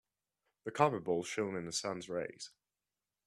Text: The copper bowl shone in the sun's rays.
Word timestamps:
The 0.63 0.71
copper 0.71 0.99
bowl 0.99 1.23
shone 1.23 1.55
in 1.55 1.65
the 1.65 1.71
sun's 1.71 2.09
rays. 2.09 2.49